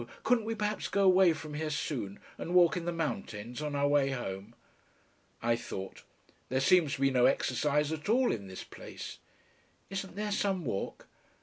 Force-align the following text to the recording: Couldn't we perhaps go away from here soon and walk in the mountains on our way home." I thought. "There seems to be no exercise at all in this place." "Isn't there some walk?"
Couldn't 0.23 0.45
we 0.45 0.55
perhaps 0.55 0.87
go 0.87 1.03
away 1.03 1.31
from 1.31 1.53
here 1.53 1.69
soon 1.69 2.17
and 2.39 2.55
walk 2.55 2.75
in 2.75 2.85
the 2.85 2.91
mountains 2.91 3.61
on 3.61 3.75
our 3.75 3.87
way 3.87 4.09
home." 4.09 4.55
I 5.43 5.55
thought. 5.55 6.01
"There 6.49 6.59
seems 6.59 6.95
to 6.95 7.01
be 7.01 7.11
no 7.11 7.27
exercise 7.27 7.91
at 7.91 8.09
all 8.09 8.31
in 8.31 8.47
this 8.47 8.63
place." 8.63 9.19
"Isn't 9.91 10.15
there 10.15 10.31
some 10.31 10.65
walk?" 10.65 11.07